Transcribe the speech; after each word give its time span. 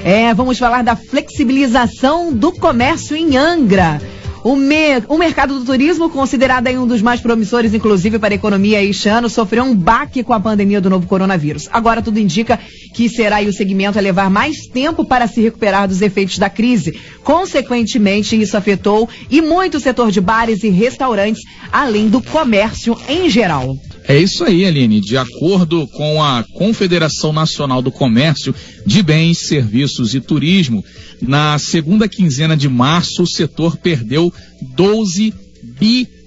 É, 0.05 0.33
vamos 0.33 0.57
falar 0.57 0.81
da 0.81 0.95
flexibilização 0.95 2.31
do 2.31 2.53
comércio 2.53 3.17
em 3.17 3.35
Angra. 3.35 3.99
O, 4.43 4.55
me, 4.55 5.03
o 5.07 5.17
mercado 5.17 5.59
do 5.59 5.65
turismo, 5.65 6.09
considerado 6.09 6.67
um 6.69 6.87
dos 6.87 7.01
mais 7.01 7.21
promissores, 7.21 7.75
inclusive 7.75 8.17
para 8.17 8.33
a 8.33 8.35
economia 8.35 8.83
este 8.83 9.07
ano, 9.07 9.29
sofreu 9.29 9.63
um 9.63 9.75
baque 9.75 10.23
com 10.23 10.33
a 10.33 10.39
pandemia 10.39 10.81
do 10.81 10.89
novo 10.89 11.05
coronavírus. 11.05 11.69
Agora 11.71 12.01
tudo 12.01 12.19
indica 12.19 12.59
que 12.93 13.07
será 13.07 13.39
o 13.41 13.53
segmento 13.53 13.99
a 13.99 14.01
levar 14.01 14.29
mais 14.31 14.65
tempo 14.67 15.05
para 15.05 15.27
se 15.27 15.41
recuperar 15.41 15.87
dos 15.87 16.01
efeitos 16.01 16.39
da 16.39 16.49
crise. 16.49 16.99
Consequentemente, 17.23 18.39
isso 18.39 18.57
afetou 18.57 19.07
e 19.29 19.41
muito 19.41 19.77
o 19.77 19.79
setor 19.79 20.09
de 20.09 20.19
bares 20.19 20.63
e 20.63 20.69
restaurantes, 20.69 21.43
além 21.71 22.09
do 22.09 22.21
comércio 22.21 22.97
em 23.07 23.29
geral. 23.29 23.75
É 24.07 24.17
isso 24.17 24.43
aí, 24.43 24.65
Aline. 24.65 24.99
De 24.99 25.17
acordo 25.17 25.87
com 25.87 26.23
a 26.23 26.43
Confederação 26.53 27.31
Nacional 27.31 27.81
do 27.81 27.91
Comércio 27.91 28.53
de 28.85 29.03
Bens, 29.03 29.39
Serviços 29.39 30.15
e 30.15 30.19
Turismo, 30.19 30.83
na 31.21 31.57
segunda 31.59 32.07
quinzena 32.07 32.57
de 32.57 32.67
março, 32.67 33.23
o 33.23 33.27
setor 33.27 33.77
perdeu 33.77 34.33
12 34.75 35.33
bilhões 35.79 36.20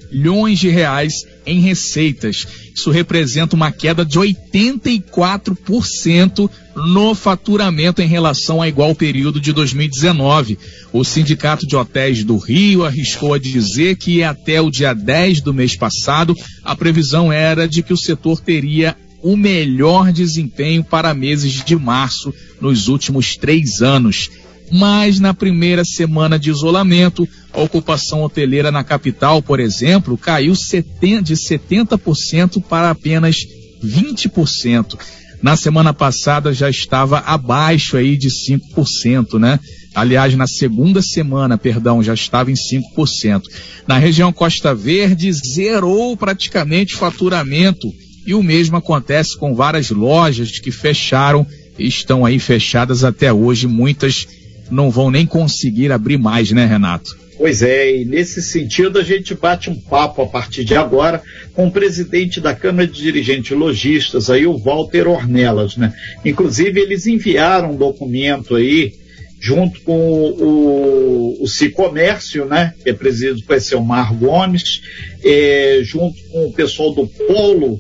de 0.55 0.69
reais 0.69 1.27
em 1.45 1.61
receitas. 1.61 2.47
Isso 2.75 2.91
representa 2.91 3.55
uma 3.57 3.73
queda 3.73 4.05
de 4.05 4.19
84% 4.19 6.51
no 6.77 7.15
faturamento 7.15 8.01
em 8.01 8.07
relação 8.07 8.63
a 8.63 8.69
igual 8.69 8.95
período 8.95 9.41
de 9.41 9.53
2019. 9.53 10.57
O 10.93 11.03
Sindicato 11.05 11.67
de 11.67 11.75
Hotéis 11.77 12.23
do 12.25 12.37
Rio 12.37 12.85
arriscou 12.85 13.35
a 13.35 13.39
dizer 13.39 13.97
que 13.97 14.23
até 14.23 14.61
o 14.61 14.71
dia 14.71 14.95
10 14.95 15.41
do 15.41 15.53
mês 15.53 15.77
passado, 15.77 16.37
a 16.63 16.77
previsão 16.77 17.33
era 17.33 17.67
de 17.67 17.83
que 17.83 17.93
o 17.93 17.99
setor 17.99 18.41
teria 18.41 18.97
o 19.23 19.37
melhor 19.37 20.13
desempenho 20.13 20.85
para 20.85 21.15
meses 21.15 21.65
de 21.65 21.77
março 21.77 22.33
nos 22.61 22.87
últimos 22.89 23.37
três 23.37 23.83
anos 23.83 24.31
mas 24.71 25.21
na 25.21 25.35
primeira 25.35 25.85
semana 25.85 26.39
de 26.39 26.51
isolamento, 26.51 27.29
a 27.55 27.61
ocupação 27.61 28.23
hoteleira 28.23 28.71
na 28.73 28.83
capital, 28.83 29.41
por 29.41 29.61
exemplo, 29.61 30.19
caiu 30.19 30.53
de 30.53 31.35
70% 31.35 32.63
para 32.63 32.91
apenas 32.91 33.37
20%. 33.83 34.99
Na 35.41 35.57
semana 35.57 35.93
passada 35.93 36.53
já 36.53 36.69
estava 36.69 37.19
abaixo 37.19 37.97
aí 37.97 38.17
de 38.17 38.29
5%, 38.29 39.39
né? 39.39 39.61
Aliás, 39.95 40.35
na 40.35 40.47
segunda 40.47 41.01
semana, 41.01 41.57
perdão, 41.57 42.03
já 42.03 42.15
estava 42.15 42.51
em 42.51 42.55
5%. 42.55 43.43
Na 43.87 43.99
região 43.99 44.33
Costa 44.33 44.75
Verde, 44.75 45.33
zerou 45.33 46.17
praticamente 46.17 46.95
faturamento. 46.95 47.87
E 48.27 48.35
o 48.35 48.43
mesmo 48.43 48.77
acontece 48.77 49.39
com 49.39 49.55
várias 49.55 49.91
lojas 49.91 50.59
que 50.59 50.73
fecharam 50.73 51.47
e 51.79 51.87
estão 51.87 52.25
aí 52.25 52.39
fechadas 52.39 53.05
até 53.05 53.33
hoje, 53.33 53.67
muitas 53.67 54.27
não 54.71 54.91
vão 54.91 55.11
nem 55.11 55.27
conseguir 55.27 55.93
abrir 55.93 56.19
mais, 56.19 56.51
né, 56.53 56.67
Renato? 56.67 57.17
Pois 57.37 57.63
é, 57.63 58.01
e 58.01 58.05
nesse 58.05 58.41
sentido 58.41 58.99
a 58.99 59.03
gente 59.03 59.35
bate 59.35 59.69
um 59.69 59.75
papo 59.75 60.23
a 60.23 60.27
partir 60.27 60.65
de 60.65 60.75
agora 60.75 61.21
com 61.53 61.67
o 61.67 61.71
presidente 61.71 62.41
da 62.41 62.55
Câmara 62.55 62.87
de 62.87 63.03
Dirigentes 63.03 63.57
Logistas, 63.57 64.31
aí 64.31 64.47
o 64.47 64.57
Walter 64.57 65.09
Ornelas, 65.09 65.77
né? 65.77 65.93
Inclusive 66.25 66.81
eles 66.81 67.07
enviaram 67.07 67.73
um 67.73 67.77
documento 67.77 68.55
aí 68.55 68.93
junto 69.41 69.81
com 69.83 69.93
o, 69.93 71.43
o 71.43 71.47
Cicomércio, 71.47 72.47
né, 72.47 72.73
que 72.83 72.89
é 72.89 72.95
presidido 72.95 73.43
por 73.47 73.61
Selmar 73.61 74.15
Gomes, 74.15 74.81
é, 75.23 75.81
junto 75.83 76.17
com 76.31 76.47
o 76.47 76.53
pessoal 76.55 76.95
do 76.95 77.07
Polo 77.07 77.79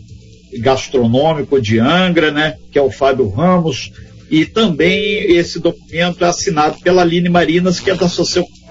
Gastronômico 0.58 1.58
de 1.62 1.78
Angra, 1.78 2.30
né, 2.30 2.56
que 2.70 2.78
é 2.78 2.82
o 2.82 2.90
Fábio 2.90 3.30
Ramos, 3.30 3.92
e 4.30 4.44
também 4.46 5.36
esse 5.36 5.58
documento 5.60 6.24
é 6.24 6.28
assinado 6.28 6.78
pela 6.80 7.02
Aline 7.02 7.28
Marinas, 7.28 7.80
que 7.80 7.90
é 7.90 7.94
da, 7.94 8.06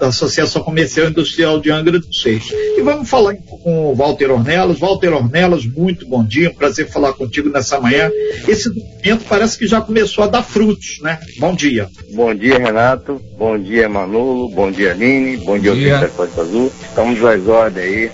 da 0.00 0.06
Associação 0.08 0.62
Comercial 0.62 1.08
Industrial 1.08 1.60
de 1.60 1.70
Angra 1.70 1.98
dos 1.98 2.22
Reis. 2.24 2.50
E 2.50 2.80
vamos 2.82 3.08
falar 3.08 3.34
com 3.36 3.92
o 3.92 3.94
Walter 3.94 4.30
Ornelas. 4.30 4.78
Walter 4.78 5.12
Ornelas, 5.12 5.64
muito 5.64 6.06
bom 6.06 6.24
dia, 6.24 6.50
um 6.50 6.54
prazer 6.54 6.88
falar 6.88 7.12
contigo 7.12 7.48
nessa 7.48 7.80
manhã. 7.80 8.10
Esse 8.46 8.68
documento 8.68 9.24
parece 9.28 9.58
que 9.58 9.66
já 9.66 9.80
começou 9.80 10.24
a 10.24 10.26
dar 10.26 10.42
frutos, 10.42 10.98
né? 11.00 11.18
Bom 11.38 11.54
dia. 11.54 11.88
Bom 12.12 12.34
dia, 12.34 12.58
Renato. 12.58 13.20
Bom 13.38 13.58
dia, 13.58 13.88
Manolo. 13.88 14.48
Bom 14.50 14.70
dia, 14.70 14.92
Aline. 14.92 15.36
Bom 15.38 15.58
dia, 15.58 15.74
dia. 15.74 15.98
da 15.98 16.08
Costa 16.08 16.42
Azul. 16.42 16.72
Estamos 16.82 17.24
às 17.24 17.46
ordens 17.46 17.84
aí, 17.84 18.10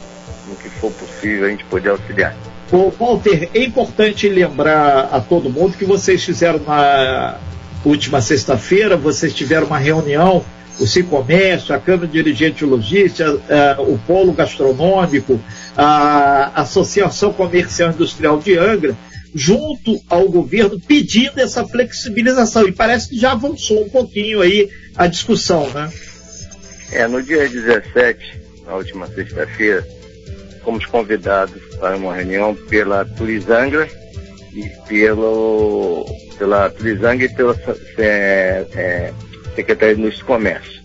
no 0.49 0.57
que 0.57 0.69
for 0.69 0.93
possível 0.93 1.47
a 1.47 1.51
gente 1.51 1.65
poder 1.65 1.91
auxiliar. 1.91 2.37
Walter, 2.71 3.49
é 3.53 3.65
importante 3.65 4.29
lembrar 4.29 5.09
a 5.13 5.21
todo 5.21 5.51
mundo 5.51 5.77
que 5.77 5.85
vocês 5.85 6.23
fizeram 6.23 6.61
na 6.61 7.39
última 7.85 8.21
sexta-feira, 8.21 8.97
vocês 8.97 9.35
tiveram 9.35 9.67
uma 9.67 9.79
reunião, 9.79 10.45
o 10.79 10.87
Cicomércio, 10.87 11.75
a 11.75 11.79
Câmara 11.79 12.07
de 12.07 12.13
Dirigentes 12.13 12.59
de 12.59 12.65
Logística, 12.65 13.35
uh, 13.35 13.93
o 13.93 13.99
Polo 13.99 14.33
Gastronômico, 14.33 15.41
a 15.77 16.61
Associação 16.61 17.33
Comercial 17.33 17.91
Industrial 17.91 18.39
de 18.39 18.57
Angra, 18.57 18.97
junto 19.35 20.01
ao 20.09 20.29
governo, 20.29 20.81
pedindo 20.81 21.41
essa 21.41 21.67
flexibilização. 21.67 22.67
E 22.69 22.73
parece 22.73 23.11
que 23.11 23.19
já 23.19 23.33
avançou 23.33 23.85
um 23.85 23.89
pouquinho 23.89 24.41
aí 24.41 24.69
a 24.97 25.07
discussão, 25.07 25.69
né? 25.71 25.91
É, 26.93 27.07
no 27.07 27.23
dia 27.23 27.49
17, 27.49 28.41
na 28.67 28.75
última 28.75 29.07
sexta-feira, 29.07 29.87
fomos 30.71 30.87
convidados 30.87 31.61
para 31.81 31.97
uma 31.97 32.15
reunião 32.15 32.55
pela 32.55 33.05
Turizangra 33.05 33.89
e 34.55 34.69
pelo, 34.89 36.07
pela 36.39 36.71
Turizangra 36.71 37.25
e 37.25 37.29
pela 37.29 37.57
é, 37.99 38.67
é, 38.75 39.13
Secretaria 39.57 39.97
de 39.97 40.01
Indústria 40.03 40.23
e 40.23 40.27
Comércio 40.27 40.81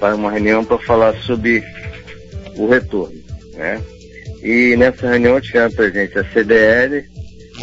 para 0.00 0.16
uma 0.16 0.32
reunião 0.32 0.64
para 0.64 0.78
falar 0.78 1.14
sobre 1.22 1.62
o 2.56 2.66
retorno, 2.66 3.16
né? 3.54 3.80
E 4.42 4.74
nessa 4.76 5.08
reunião 5.08 5.40
tivemos 5.40 5.74
presente 5.76 6.18
a 6.18 6.24
CDL, 6.32 7.04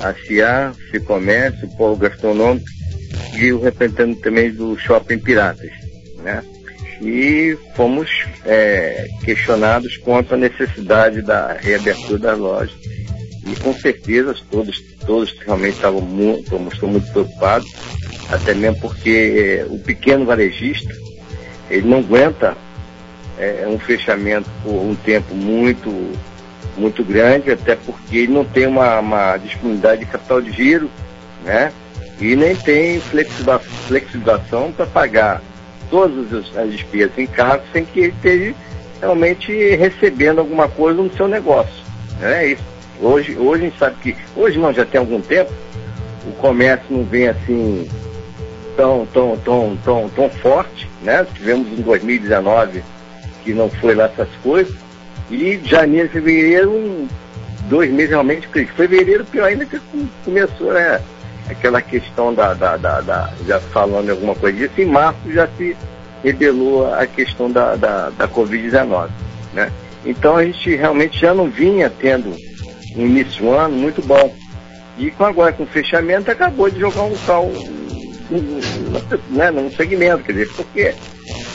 a 0.02 0.14
CIA, 0.14 0.72
o 0.72 0.92
Cicomércio, 0.92 1.68
o 1.68 1.76
Polo 1.76 1.98
Gastronômico 1.98 2.66
e 3.38 3.52
o 3.52 3.60
representante 3.60 4.22
também 4.22 4.50
do 4.50 4.78
Shopping 4.78 5.20
Piratas, 5.20 5.72
né? 6.24 6.42
E 7.02 7.58
fomos 7.76 8.10
é, 8.46 9.08
questionados 9.24 9.98
quanto 9.98 10.34
à 10.34 10.38
necessidade 10.38 11.22
da 11.22 11.54
reabertura 11.54 12.20
das 12.20 12.38
lojas. 12.38 12.76
E 13.48 13.56
com 13.62 13.74
certeza 13.74 14.36
todos, 14.52 14.80
todos 15.06 15.34
realmente 15.46 15.76
estavam 15.76 16.02
muito, 16.02 16.60
muito 16.60 17.12
preocupados, 17.12 17.72
até 18.30 18.54
mesmo 18.54 18.80
porque 18.82 19.64
é, 19.64 19.66
o 19.70 19.80
pequeno 19.80 20.26
varejista 20.26 20.94
ele 21.70 21.88
não 21.88 22.00
aguenta 22.00 22.58
é, 23.38 23.66
um 23.68 23.80
fechamento 23.80 24.50
por 24.64 24.74
um 24.74 24.96
tempo 24.96 25.34
muito, 25.34 25.90
muito 26.78 27.04
grande, 27.04 27.52
até 27.52 27.76
porque 27.76 28.18
ele 28.18 28.34
não 28.34 28.44
tem 28.44 28.68
uma, 28.68 29.00
uma 29.00 29.38
disponibilidade 29.38 30.02
de 30.02 30.12
capital 30.12 30.42
de 30.42 30.52
giro, 30.52 30.90
né? 31.46 31.72
E 32.20 32.36
nem 32.36 32.54
tem 32.54 33.00
flexibilização 33.00 34.74
para 34.74 34.86
pagar 34.86 35.42
todas 35.90 36.34
as 36.56 36.72
despesas 36.72 37.18
em 37.18 37.28
casa 37.28 37.64
sem 37.72 37.86
que 37.86 38.00
ele 38.00 38.14
esteja 38.16 38.56
realmente 39.00 39.76
recebendo 39.76 40.40
alguma 40.40 40.68
coisa 40.68 41.02
no 41.02 41.12
seu 41.14 41.28
negócio. 41.28 41.84
É 42.22 42.48
isso. 42.48 42.64
Hoje, 43.02 43.38
hoje 43.38 43.64
a 43.64 43.66
gente 43.70 43.80
sabe 43.80 43.96
que, 44.02 44.16
hoje 44.36 44.60
não, 44.60 44.74
já 44.74 44.86
tem 44.86 45.00
algum 45.00 45.22
tempo, 45.22 45.52
o 46.28 46.32
comércio 46.34 46.86
não 46.90 47.04
vem 47.04 47.30
assim 47.30 47.88
tão, 48.76 49.06
tão, 49.14 49.38
tão, 49.38 49.78
tão, 49.84 50.10
tão 50.10 50.30
forte, 50.30 50.90
né? 51.02 51.26
Tivemos 51.34 51.68
em 51.68 51.82
2019 51.82 52.84
que 53.44 53.54
não 53.54 53.70
foi 53.70 53.96
lá 53.96 54.06
essas 54.06 54.30
coisas, 54.44 54.76
e 55.32 55.60
janeiro, 55.64 56.10
fevereiro, 56.10 57.08
dois 57.70 57.92
meses 57.92 58.10
realmente, 58.10 58.48
fevereiro 58.76 59.24
pior 59.26 59.46
ainda 59.46 59.66
que 59.66 59.80
começou, 60.26 60.74
né? 60.74 61.00
Aquela 61.50 61.82
questão 61.82 62.34
da, 62.34 62.54
da, 62.54 62.78
da, 62.78 63.02
da, 63.02 63.34
já 63.46 63.60
falando 63.60 64.10
alguma 64.10 64.36
coisa 64.36 64.58
disso, 64.58 64.80
em 64.80 64.86
março 64.86 65.20
já 65.32 65.48
se 65.58 65.76
revelou 66.24 66.94
a 66.94 67.06
questão 67.08 67.50
da, 67.50 67.76
da, 67.76 68.10
da 68.10 68.28
Covid-19. 68.28 69.10
Né? 69.54 69.72
Então 70.06 70.36
a 70.36 70.46
gente 70.46 70.76
realmente 70.76 71.20
já 71.20 71.34
não 71.34 71.50
vinha 71.50 71.90
tendo 71.90 72.36
um 72.96 73.06
início 73.06 73.44
do 73.44 73.52
ano 73.52 73.76
muito 73.76 74.02
bom. 74.02 74.34
E 74.98 75.10
com 75.12 75.24
agora 75.24 75.54
com 75.54 75.64
o 75.64 75.68
fechamento 75.68 76.30
acabou 76.30 76.70
de 76.70 76.80
jogar 76.80 77.04
um 77.04 77.16
sal 77.16 77.50
né, 79.30 79.50
num 79.50 79.72
segmento, 79.72 80.24
quer 80.24 80.34
dizer, 80.34 80.50
porque 80.56 80.94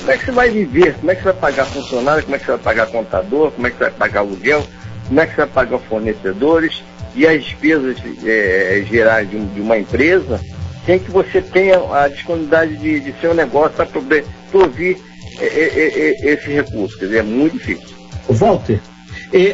como 0.01 0.11
é 0.11 0.19
que 0.19 0.25
você 0.25 0.33
vai 0.33 0.51
viver? 0.51 0.95
Como 0.95 1.11
é 1.11 1.15
que 1.15 1.23
você 1.23 1.33
vai 1.33 1.41
pagar 1.41 1.67
funcionário? 1.67 2.23
Como 2.25 2.37
é 2.37 2.39
que 2.39 2.45
você 2.47 2.53
vai 2.53 2.61
pagar 2.61 2.87
contador? 2.87 3.51
Como 3.53 3.67
é 3.67 3.71
que 3.71 3.77
você 3.77 3.85
vai 3.85 3.93
pagar 3.93 4.21
aluguel? 4.21 4.67
Como 5.07 5.21
é 5.21 5.27
que 5.27 5.35
você 5.35 5.41
vai 5.43 5.47
pagar 5.49 5.79
fornecedores? 5.81 6.83
E 7.15 7.27
as 7.27 7.45
despesas 7.45 7.97
é, 8.25 8.85
gerais 8.89 9.29
de, 9.31 9.39
de, 9.39 9.61
uma 9.61 9.79
empresa, 9.79 10.41
sem 10.85 10.99
que 10.99 11.11
você 11.11 11.41
tenha 11.41 11.79
a 11.93 12.09
disponibilidade 12.09 12.77
de, 12.77 13.01
de 13.01 13.15
seu 13.21 13.35
negócio 13.35 13.77
para 13.77 13.87
prover 13.87 14.25
esse 15.41 16.51
recurso. 16.51 16.99
Quer 16.99 17.07
dizer, 17.07 17.19
é 17.19 17.23
muito 17.23 17.55
difícil. 17.55 17.95
Walter, 18.29 18.81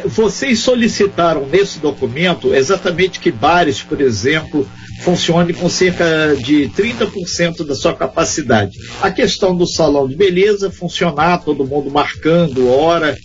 vocês 0.05 0.59
solicitaram 0.59 1.47
nesse 1.47 1.79
documento 1.79 2.53
exatamente 2.53 3.19
que 3.19 3.31
bares, 3.31 3.81
por 3.81 3.99
exemplo, 3.99 4.67
funcionem 5.01 5.55
com 5.55 5.67
cerca 5.67 6.35
de 6.35 6.69
30% 6.69 7.65
da 7.65 7.73
sua 7.73 7.93
capacidade. 7.93 8.77
A 9.01 9.09
questão 9.09 9.55
do 9.55 9.65
salão 9.65 10.07
de 10.07 10.15
beleza 10.15 10.69
funcionar, 10.69 11.43
todo 11.43 11.65
mundo 11.65 11.89
marcando 11.89 12.69
hora, 12.69 13.17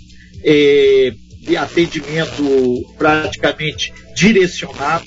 eh, 0.43 1.12
de 1.46 1.56
atendimento 1.56 2.44
praticamente 2.98 3.93
direcionado, 4.14 5.06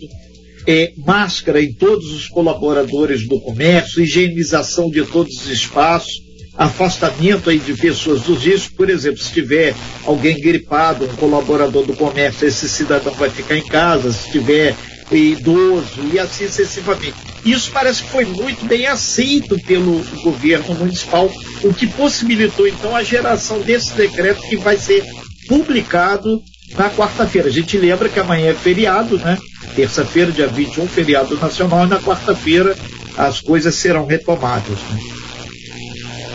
é, 0.68 0.94
máscara 0.98 1.62
em 1.62 1.74
todos 1.74 2.12
os 2.14 2.28
colaboradores 2.28 3.28
do 3.28 3.40
comércio, 3.42 4.04
higienização 4.04 4.90
de 4.90 5.04
todos 5.04 5.34
os 5.36 5.48
espaços, 5.48 6.30
afastamento 6.56 7.50
aí 7.50 7.58
de 7.58 7.74
pessoas 7.74 8.22
dos 8.22 8.44
riscos. 8.44 8.76
Por 8.76 8.90
exemplo, 8.90 9.20
se 9.20 9.32
tiver 9.32 9.74
alguém 10.06 10.40
gripado, 10.40 11.06
um 11.06 11.16
colaborador 11.16 11.86
do 11.86 11.96
comércio, 11.96 12.48
esse 12.48 12.70
cidadão 12.70 13.14
vai 13.14 13.30
ficar 13.30 13.58
em 13.58 13.66
casa, 13.66 14.12
se 14.12 14.32
tiver 14.32 14.76
idoso 15.12 16.02
e 16.14 16.20
assim 16.20 16.48
sucessivamente. 16.48 17.16
Isso 17.44 17.72
parece 17.72 18.04
que 18.04 18.10
foi 18.10 18.26
muito 18.26 18.66
bem 18.66 18.86
aceito 18.86 19.58
pelo 19.66 20.04
governo 20.22 20.76
municipal, 20.76 21.32
o 21.64 21.74
que 21.74 21.88
possibilitou 21.88 22.68
então 22.68 22.96
a 22.96 23.02
geração 23.02 23.62
desse 23.62 23.94
decreto 23.94 24.42
que 24.50 24.58
vai 24.58 24.78
ser 24.78 25.04
publicado 25.50 26.42
na 26.78 26.90
quarta-feira. 26.90 27.50
A 27.50 27.52
gente 27.52 27.78
lembra 27.78 28.08
que 28.08 28.20
amanhã 28.20 28.52
é 28.52 28.54
feriado, 28.54 29.18
né? 29.18 29.38
Terça-feira, 29.76 30.32
dia 30.32 30.48
21, 30.48 30.88
feriado 30.88 31.36
nacional, 31.38 31.86
e 31.86 31.90
na 31.90 32.00
quarta-feira 32.00 32.78
as 33.18 33.42
coisas 33.42 33.74
serão 33.76 34.06
retomadas. 34.06 34.78
Né? 34.92 35.00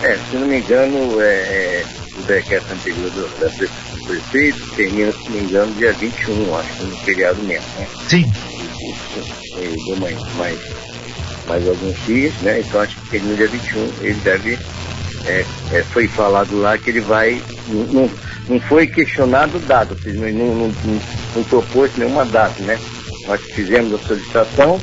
É, 0.02 0.18
se 0.30 0.36
não 0.36 0.46
me 0.46 0.58
engano, 0.58 1.20
é, 1.20 1.24
é 1.24 1.84
o 2.18 2.22
decreto 2.22 2.66
anterior 2.72 3.10
do, 3.10 4.04
prefeito 4.06 4.58
termina, 4.76 5.12
se 5.12 5.24
não 5.24 5.30
me 5.30 5.40
engano, 5.40 5.74
dia 5.74 5.92
21, 5.92 6.56
acho 6.56 6.68
que 6.74 6.84
no 6.84 6.96
feriado 6.98 7.42
mesmo, 7.42 7.66
né? 7.78 7.86
Sim. 8.08 8.32
E, 9.56 9.96
mais, 9.98 10.34
mais, 10.34 10.58
mais 11.46 11.68
alguns 11.68 11.96
dias, 12.04 12.34
né? 12.42 12.60
Então 12.60 12.80
acho 12.80 12.96
que 12.96 13.10
termina 13.10 13.36
dia 13.36 13.48
21, 13.48 13.90
ele 14.02 14.20
deve. 14.22 14.58
É, 15.26 15.44
é, 15.72 15.82
foi 15.84 16.06
falado 16.06 16.60
lá 16.60 16.76
que 16.76 16.90
ele 16.90 17.00
vai. 17.00 17.40
Não, 17.68 18.10
não 18.48 18.60
foi 18.60 18.86
questionado 18.86 19.58
data, 19.60 19.96
não, 20.06 20.30
não, 20.30 20.68
não, 20.68 21.00
não 21.36 21.44
propôs 21.44 21.96
nenhuma 21.96 22.24
data, 22.24 22.62
né? 22.62 22.78
Nós 23.26 23.40
fizemos 23.40 23.94
a 23.94 24.06
solicitação 24.06 24.80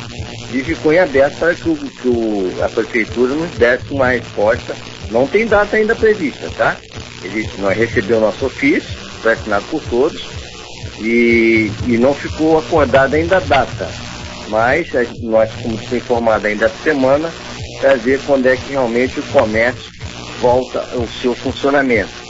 e 0.52 0.63
ficou 0.63 0.92
em 0.92 1.00
aberto 1.00 1.38
para 1.38 1.54
que, 1.54 1.69
o, 1.69 1.75
que 1.75 2.08
o, 2.08 2.63
a 2.63 2.69
prefeitura 2.69 3.34
nos 3.34 3.52
desse 3.52 3.92
uma 3.92 4.10
resposta 4.10 4.75
não 5.12 5.28
tem 5.28 5.46
data 5.46 5.78
ainda 5.78 5.96
prevista, 5.96 6.50
tá? 6.58 6.78
Ele, 7.24 7.48
nós 7.60 7.78
recebemos 7.78 8.24
nosso 8.24 8.46
ofício, 8.48 8.90
foi 9.22 9.34
assinado 9.34 9.66
por 9.69 9.81
todos, 9.84 10.25
e, 11.00 11.72
e 11.88 11.98
não 11.98 12.14
ficou 12.14 12.57
acordada 12.57 13.16
ainda 13.16 13.38
a 13.38 13.42
data. 13.42 13.90
Mas 14.48 14.90
nós 15.22 15.50
fomos 15.62 15.92
informados 15.94 16.46
ainda 16.46 16.66
essa 16.66 16.84
semana 16.84 17.31
para 17.80 17.96
ver 17.96 18.19
quando 18.25 18.48
é 18.48 18.56
que 18.56 18.72
realmente 18.72 19.19
o 19.19 19.24
comércio 19.24 19.92
volta 20.42 20.80
ao 20.94 21.07
seu 21.22 21.36
funcionamento. 21.36 22.20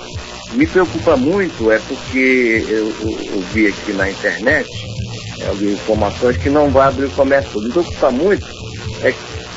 Me 0.54 0.68
preocupa 0.68 1.16
muito 1.16 1.72
é 1.72 1.80
porque 1.80 2.66
eu, 2.68 2.94
eu, 3.02 3.20
eu 3.34 3.42
vi 3.54 3.68
aqui 3.68 3.94
na 3.94 4.10
internet 4.10 4.70
é, 5.42 5.64
informações 5.64 6.38
que 6.38 6.50
não 6.50 6.70
vai 6.70 6.88
abrir 6.88 7.06
o 7.06 7.12
comércio. 7.12 7.62
Me 7.62 7.72
preocupa 7.72 8.12
muito 8.12 8.46
é 9.04 9.14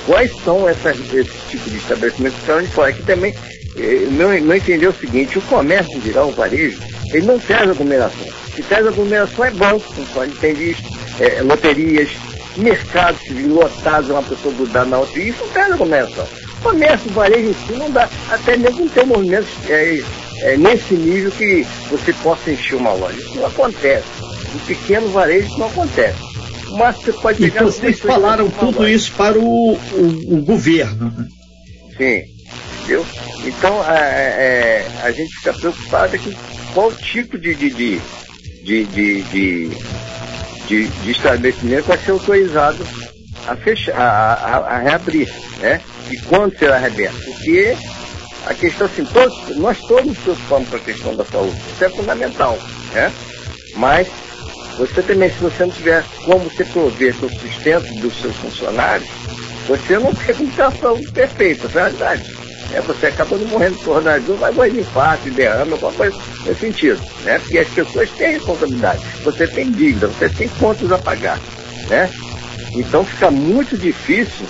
quais 0.06 0.30
são 0.44 0.68
essas, 0.68 0.96
esse 1.12 1.32
tipo 1.50 1.70
de 1.70 1.76
estabelecimentos 1.76 2.36
que 2.36 2.40
estão 2.42 2.62
de 2.62 2.68
fora. 2.68 2.92
Que 2.92 3.02
também, 3.02 3.34
eh, 3.76 4.06
não, 4.10 4.38
não 4.40 4.56
entendeu 4.56 4.90
o 4.90 4.94
seguinte, 4.94 5.38
o 5.38 5.42
comércio 5.42 6.00
geral, 6.00 6.28
o 6.28 6.32
varejo, 6.32 6.78
ele 7.12 7.26
não 7.26 7.38
traz 7.38 7.68
aglomeração. 7.70 8.26
Se 8.54 8.62
traz 8.62 8.86
aglomeração 8.86 9.44
é 9.44 9.50
bom, 9.50 9.80
pode 10.12 10.32
entender 10.32 10.70
isso. 10.70 10.82
É, 11.20 11.42
loterias, 11.42 12.10
mercados 12.56 13.20
lotados, 13.46 14.10
uma 14.10 14.22
pessoa 14.22 14.54
grudada 14.54 14.86
na 14.86 14.98
outra, 14.98 15.20
isso 15.20 15.40
não 15.40 15.48
traz 15.50 15.72
aglomeração. 15.72 16.26
Comércio, 16.62 17.10
varejo 17.10 17.50
em 17.50 17.52
si 17.52 17.72
não 17.72 17.90
dá, 17.90 18.08
até 18.30 18.56
mesmo 18.56 18.80
não 18.80 18.88
tem 18.88 19.06
movimentos 19.06 19.50
é, 19.68 20.02
é, 20.42 20.56
nesse 20.56 20.94
nível 20.94 21.30
que 21.30 21.66
você 21.90 22.12
possa 22.14 22.50
encher 22.50 22.76
uma 22.76 22.92
loja. 22.92 23.18
Isso 23.18 23.36
não 23.36 23.46
acontece. 23.46 24.04
No 24.52 24.60
pequeno 24.60 25.08
varejo 25.08 25.58
não 25.58 25.66
acontece 25.66 26.34
mas 26.76 26.96
você 26.96 27.12
pode 27.12 27.38
pegar. 27.38 27.62
E 27.62 27.64
vocês 27.64 28.00
falaram 28.00 28.50
tudo 28.50 28.88
isso 28.88 29.12
para 29.12 29.38
o, 29.38 29.74
o, 29.74 30.34
o 30.34 30.42
governo, 30.42 31.12
né? 31.16 31.26
Sim, 31.96 32.22
entendeu? 32.82 33.06
Então 33.44 33.84
é, 33.90 33.98
é, 33.98 34.86
a 35.02 35.10
gente 35.10 35.34
fica 35.36 35.52
preocupado 35.52 36.18
com 36.18 36.32
qual 36.72 36.92
tipo 36.92 37.38
de, 37.38 37.54
de, 37.54 37.70
de, 37.70 38.00
de, 38.64 38.84
de, 38.84 39.22
de, 39.22 39.70
de, 40.66 40.88
de 40.88 41.10
estabelecimento 41.10 41.86
vai 41.86 41.98
ser 41.98 42.10
autorizado 42.10 42.84
a 43.46 43.54
fechar, 43.56 43.96
a, 43.96 44.34
a, 44.34 44.56
a, 44.56 44.78
reabrir, 44.78 45.32
né? 45.60 45.80
E 46.10 46.16
quando 46.22 46.58
será 46.58 46.78
reaberto? 46.78 47.16
Porque 47.24 47.76
a 48.46 48.54
questão 48.54 48.86
assim, 48.86 49.04
todos, 49.04 49.56
nós 49.56 49.78
todos 49.80 50.16
preocupamos 50.18 50.68
com 50.68 50.76
a 50.76 50.80
questão 50.80 51.16
da 51.16 51.24
saúde, 51.24 51.56
isso 51.72 51.84
é 51.84 51.88
fundamental, 51.88 52.58
né? 52.92 53.12
Mas 53.76 54.08
você 54.78 55.02
também, 55.02 55.30
se 55.30 55.36
você 55.36 55.64
não 55.64 55.72
tiver 55.72 56.04
como 56.24 56.50
você 56.50 56.64
prover 56.64 57.14
o 57.24 57.28
sustento 57.28 57.94
dos 58.00 58.20
seus 58.20 58.36
funcionários, 58.36 59.08
você 59.66 59.98
não 59.98 60.14
tem 60.14 60.34
comunicação 60.34 61.02
perfeita, 61.12 61.66
é 61.66 61.68
verdade. 61.68 62.44
É, 62.72 62.80
você 62.80 63.06
acaba 63.06 63.36
não 63.36 63.46
morrendo 63.46 63.76
por 63.76 63.84
coronavírus, 63.84 64.40
vai 64.40 64.50
morrer 64.50 64.70
de 64.70 64.80
infarto, 64.80 65.30
derrame, 65.30 65.72
alguma 65.72 65.92
coisa 65.92 66.16
nesse 66.44 66.60
sentido. 66.60 67.00
Né? 67.22 67.38
Porque 67.38 67.58
as 67.58 67.68
pessoas 67.68 68.10
têm 68.10 68.32
responsabilidade. 68.32 69.02
Você 69.22 69.46
tem 69.46 69.70
dívida, 69.70 70.08
você 70.08 70.28
tem 70.28 70.48
contas 70.48 70.90
a 70.90 70.98
pagar. 70.98 71.38
Né? 71.88 72.10
Então 72.74 73.04
fica 73.04 73.30
muito 73.30 73.76
difícil 73.78 74.46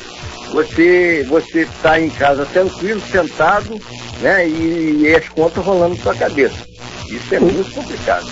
você 0.55 1.27
você 1.29 1.63
estar 1.63 1.91
tá 1.91 2.01
em 2.01 2.11
casa 2.11 2.47
tranquilo, 2.47 3.01
sentado, 3.01 3.81
né? 4.21 4.49
E, 4.49 5.03
e 5.03 5.15
as 5.15 5.29
contas 5.29 5.65
rolando 5.65 5.97
na 5.97 6.03
sua 6.03 6.15
cabeça. 6.15 6.57
Isso 7.11 7.35
é 7.35 7.41
muito 7.41 7.71
complicado. 7.73 8.27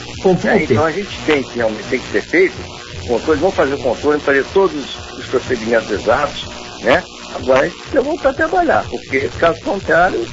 É, 0.47 0.63
então 0.63 0.85
a 0.85 0.91
gente 0.91 1.11
tem 1.27 1.43
que 1.43 1.57
realmente 1.57 1.89
tem 1.89 1.99
que 1.99 2.13
ser 2.13 2.23
feito 2.23 2.83
controle, 3.07 3.41
vamos 3.41 3.57
fazer 3.57 3.75
o 3.75 3.79
controle, 3.79 4.21
fazer 4.21 4.45
todos 4.53 4.97
os 5.19 5.27
procedimentos 5.27 5.91
exatos, 5.91 6.47
né? 6.83 7.03
Agora 7.35 7.61
a 7.61 7.65
gente 7.65 7.79
precisa 7.79 8.03
voltar 8.03 8.29
a 8.31 8.35
trabalhar, 8.35 8.85
porque 8.89 9.29
caso 9.39 9.61
contrário, 9.63 10.25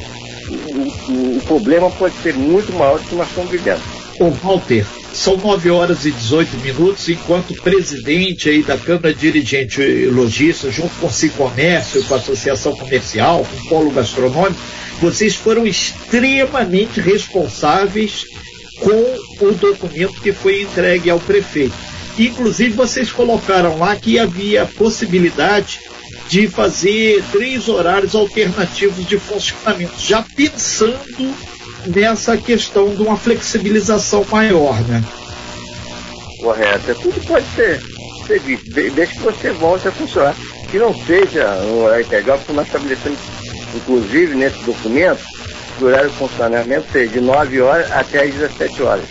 o, 0.50 1.12
o, 1.12 1.38
o 1.38 1.42
problema 1.46 1.90
pode 1.92 2.16
ser 2.22 2.34
muito 2.36 2.72
maior 2.74 3.00
do 3.00 3.06
que 3.06 3.16
nós 3.16 3.28
estamos 3.30 3.50
vivendo. 3.50 3.82
Ô 4.20 4.30
Walter, 4.30 4.86
são 5.14 5.38
9 5.38 5.70
horas 5.70 6.06
e 6.06 6.12
18 6.12 6.58
minutos, 6.58 7.10
enquanto 7.10 7.54
presidente 7.62 8.50
aí 8.50 8.64
da 8.64 8.78
Câmara 8.78 9.14
Dirigente 9.14 9.82
Logista, 10.06 10.72
junto 10.72 10.94
com 11.00 11.08
o 11.08 11.12
Cicomércio, 11.12 12.04
com 12.06 12.14
a 12.14 12.18
Associação 12.18 12.76
Comercial, 12.76 13.46
com 13.46 13.58
o 13.58 13.70
Polo 13.70 13.92
Gastronômico, 13.92 14.60
vocês 15.02 15.36
foram 15.36 15.66
extremamente 15.66 17.00
responsáveis 17.02 18.26
com 18.80 19.46
o 19.46 19.52
documento 19.54 20.22
que 20.22 20.32
foi 20.32 20.62
entregue 20.62 21.10
ao 21.10 21.20
prefeito. 21.20 21.76
Inclusive, 22.18 22.72
vocês 22.72 23.12
colocaram 23.12 23.78
lá 23.78 23.96
que 23.96 24.20
havia 24.20 24.66
possibilidade 24.66 25.80
de 26.28 26.48
fazer 26.48 27.24
três 27.32 27.68
horários 27.68 28.14
alternativos 28.14 29.06
de 29.08 29.18
funcionamento, 29.18 29.94
já 30.00 30.22
pensando 30.36 31.34
nessa 31.96 32.38
questão 32.38 32.94
de 32.94 33.02
uma 33.02 33.18
flexibilização 33.18 34.26
maior, 34.30 34.80
né? 34.82 35.04
Correto. 36.42 36.96
Tudo 37.02 37.20
pode 37.28 37.46
ser, 37.56 37.82
ser 38.26 38.40
desde 38.40 39.16
que 39.16 39.22
você 39.22 39.52
volte 39.52 39.88
a 39.88 39.92
funcionar. 39.92 40.36
Que 40.70 40.78
não 40.78 40.94
seja 41.06 41.48
um 41.64 41.84
horário 41.84 42.06
integral, 42.06 42.38
porque 42.38 42.54
nós 42.54 42.68
estabelecemos, 42.68 43.20
inclusive, 43.76 44.36
nesse 44.36 44.64
documento, 44.64 45.24
o 45.82 45.86
horário 45.86 46.10
de 46.10 46.16
funcionamento 46.16 46.86
seja 46.92 47.12
de 47.14 47.22
9 47.22 47.62
horas 47.62 47.92
até 47.92 48.24
as 48.24 48.34
17 48.34 48.84
horas. 48.84 49.06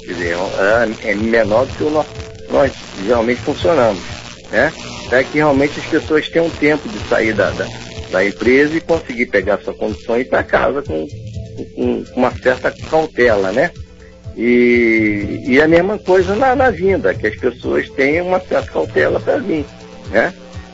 Quer 0.00 0.12
dizer, 0.12 0.36
é, 1.04 1.10
é 1.10 1.14
menor 1.14 1.66
do 1.66 1.74
que 1.74 1.84
o 1.84 1.90
nós, 1.90 2.06
nós 2.50 2.72
geralmente 3.04 3.42
funcionamos. 3.42 4.02
Né? 4.50 4.72
Para 5.08 5.22
que 5.22 5.36
realmente 5.36 5.78
as 5.78 5.86
pessoas 5.86 6.28
tenham 6.28 6.48
tempo 6.48 6.88
de 6.88 6.98
sair 7.08 7.34
da, 7.34 7.50
da, 7.50 7.66
da 8.10 8.24
empresa 8.24 8.76
e 8.76 8.80
conseguir 8.80 9.26
pegar 9.26 9.58
sua 9.62 9.74
condição 9.74 10.16
e 10.16 10.22
ir 10.22 10.24
para 10.24 10.42
casa 10.42 10.82
com, 10.82 11.06
com, 11.56 11.64
com, 12.04 12.04
uma 12.16 12.30
certa 12.30 12.70
cautela, 12.70 13.52
né? 13.52 13.70
E, 14.36 15.44
e 15.46 15.60
a 15.60 15.68
mesma 15.68 15.98
coisa 15.98 16.34
na, 16.34 16.56
na 16.56 16.70
vinda, 16.70 17.14
que 17.14 17.26
as 17.26 17.36
pessoas 17.36 17.88
tenham 17.90 18.28
uma 18.28 18.40
certa 18.40 18.70
cautela 18.70 19.20
para 19.20 19.38
vir, 19.38 19.66
né? 20.10 20.32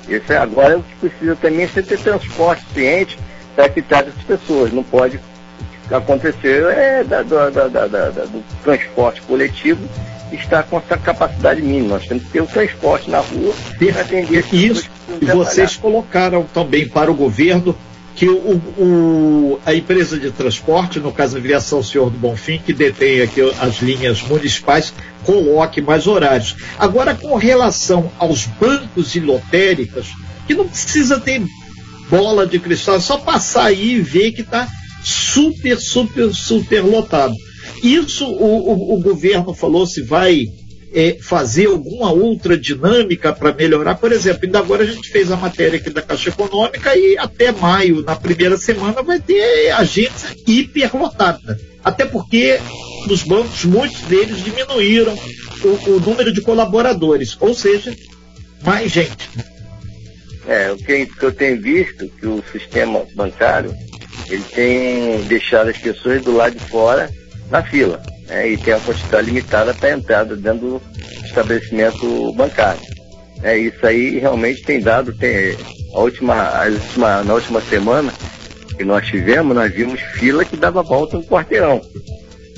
Isso 0.09 0.33
é, 0.33 0.39
agora 0.39 0.79
o 0.79 0.83
que 0.83 1.09
precisa 1.09 1.37
também 1.37 1.65
é 1.65 1.83
ter 1.83 1.99
transporte 1.99 2.63
suficiente 2.63 3.19
para 3.55 3.69
trate 3.69 4.11
as 4.17 4.25
pessoas. 4.25 4.73
Não 4.73 4.83
pode 4.83 5.21
acontecer 5.91 6.65
é 6.65 7.05
da, 7.05 7.23
da, 7.23 7.51
da, 7.51 7.87
do 7.87 8.43
transporte 8.63 9.21
coletivo 9.23 9.87
está 10.33 10.63
com 10.63 10.79
essa 10.79 10.97
capacidade 10.97 11.63
mínima. 11.63 11.95
Nós 11.97 12.07
temos 12.07 12.25
que 12.25 12.31
ter 12.31 12.41
o 12.41 12.47
transporte 12.47 13.11
na 13.11 13.21
rua 13.21 13.55
para 13.79 14.01
atender 14.01 14.45
Isso. 14.53 14.89
E 15.21 15.25
vocês 15.25 15.77
colocaram 15.77 16.45
também 16.53 16.87
para 16.87 17.11
o 17.11 17.15
governo 17.15 17.77
que 18.19 18.29
o, 18.29 18.61
o, 18.77 19.61
a 19.65 19.73
empresa 19.73 20.19
de 20.19 20.33
transporte, 20.33 20.99
no 20.99 21.13
caso 21.13 21.37
a 21.37 21.39
Aviação 21.39 21.85
Senhor 21.85 22.11
do 22.11 22.19
Bonfim, 22.19 22.59
que 22.59 22.73
detém 22.73 23.23
aqui 23.23 23.41
as 23.61 23.81
linhas 23.81 24.21
municipais, 24.23 24.93
coloque 25.23 25.81
mais 25.81 26.09
horários. 26.09 26.57
Agora, 26.77 27.15
com 27.15 27.37
relação 27.37 28.11
aos 28.19 28.45
bancos 28.45 29.15
e 29.15 29.21
lotéricas, 29.21 30.09
que 30.49 30.55
não 30.55 30.67
precisa 30.67 31.21
ter 31.21 31.45
bola 32.11 32.45
de 32.45 32.59
cristal, 32.59 32.97
é 32.97 33.01
só 33.01 33.19
passar 33.19 33.67
aí 33.67 33.93
e 33.93 34.01
ver 34.01 34.33
que 34.33 34.41
está 34.41 34.67
super, 35.05 35.79
super, 35.79 36.35
super 36.35 36.81
lotado. 36.81 37.35
Isso 37.85 38.27
o, 38.27 38.95
o, 38.95 38.95
o 38.97 39.01
governo 39.01 39.55
falou 39.55 39.87
se 39.87 40.03
vai 40.03 40.45
é, 40.93 41.19
fazer 41.21 41.67
alguma 41.67 42.11
outra 42.11 42.57
dinâmica 42.57 43.33
para 43.33 43.53
melhorar. 43.53 43.97
Por 43.97 44.13
exemplo, 44.13 44.41
ainda 44.45 44.59
agora 44.59 44.83
a 44.83 44.87
gente 44.87 45.09
fez 45.11 45.31
a 45.31 45.37
matéria 45.37 45.79
aqui 45.79 45.91
da 45.91 46.03
Caixa 46.03 46.31
Econômica 46.31 46.97
e 46.97 47.17
até 47.19 47.53
maio, 47.53 48.03
na 48.03 48.17
primeira 48.17 48.57
semana, 48.57 49.03
vai 49.03 49.21
ter 49.21 49.71
agência 49.73 50.35
hiperlotada. 50.47 51.59
Até 51.85 52.05
porque 52.05 52.59
nos 53.07 53.23
bancos, 53.23 53.65
muitos 53.65 54.01
deles 54.03 54.43
diminuíram 54.43 55.17
o, 55.63 55.91
o 55.91 56.01
número 56.01 56.33
de 56.33 56.41
colaboradores, 56.41 57.37
ou 57.41 57.55
seja, 57.55 57.95
mais 58.63 58.91
gente. 58.91 59.29
É, 60.47 60.73
o 60.73 60.77
que, 60.77 61.07
que 61.07 61.23
eu 61.23 61.33
tenho 61.33 61.61
visto 61.61 62.09
que 62.09 62.27
o 62.27 62.43
sistema 62.51 63.05
bancário 63.15 63.75
ele 64.31 64.43
tem 64.43 65.21
deixado 65.25 65.69
as 65.69 65.77
pessoas 65.77 66.23
do 66.23 66.35
lado 66.35 66.57
de 66.57 66.65
fora 66.65 67.11
na 67.51 67.63
fila 67.63 68.03
né, 68.29 68.49
e 68.49 68.57
tem 68.57 68.75
a 68.75 68.81
quantidade 68.81 69.27
limitada 69.27 69.75
para 69.75 69.93
entrada 69.93 70.37
dentro 70.37 70.61
do 70.61 70.83
estabelecimento 71.25 72.33
bancário. 72.35 72.81
É, 73.43 73.57
isso 73.57 73.87
aí 73.87 74.19
realmente 74.19 74.63
tem 74.63 74.81
dado, 74.81 75.13
tem, 75.13 75.57
a 75.95 76.01
última, 76.01 76.35
a 76.35 76.67
última, 76.67 77.23
na 77.23 77.35
última 77.35 77.61
semana 77.61 78.13
que 78.77 78.85
nós 78.85 79.07
tivemos, 79.07 79.55
nós 79.55 79.73
vimos 79.73 80.01
fila 80.01 80.45
que 80.45 80.57
dava 80.57 80.83
volta 80.83 81.17
no 81.17 81.25
quarteirão. 81.25 81.81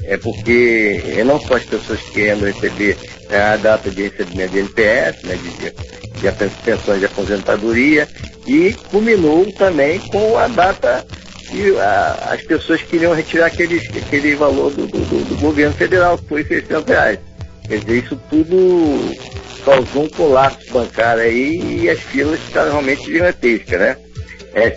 É 0.04 0.16
porque 0.16 1.22
não 1.24 1.40
só 1.40 1.56
as 1.56 1.64
pessoas 1.64 2.00
querendo 2.12 2.46
receber 2.46 2.96
né, 3.28 3.40
a 3.40 3.56
data 3.56 3.90
de 3.90 4.02
recebimento 4.02 4.52
de 4.52 4.58
NPS, 4.60 5.22
né, 5.22 5.36
de, 5.36 6.20
de 6.20 6.50
pensões 6.64 7.00
de 7.00 7.06
aposentadoria, 7.06 8.08
e 8.46 8.74
culminou 8.90 9.50
também 9.52 10.00
com 10.00 10.36
a 10.36 10.48
data 10.48 11.06
e 11.52 11.76
a, 11.78 12.30
as 12.32 12.42
pessoas 12.42 12.82
queriam 12.82 13.14
retirar 13.14 13.46
aquele, 13.46 13.78
aquele 13.78 14.34
valor 14.36 14.70
do, 14.72 14.86
do, 14.86 15.24
do, 15.24 15.36
governo 15.40 15.74
federal, 15.74 16.16
que 16.18 16.28
foi 16.28 16.44
600 16.44 16.84
reais. 16.86 17.18
Quer 17.66 17.78
dizer, 17.80 18.04
isso 18.04 18.20
tudo 18.30 19.16
causou 19.64 20.04
um 20.04 20.08
colapso 20.08 20.72
bancário 20.72 21.22
aí 21.22 21.82
e 21.82 21.90
as 21.90 22.00
filas 22.00 22.40
ficaram 22.40 22.70
realmente 22.70 23.04
gigantescas, 23.04 23.80
né? 23.80 23.96
É, 24.54 24.76